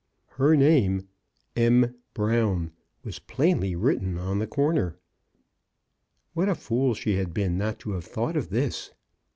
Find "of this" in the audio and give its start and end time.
8.35-8.89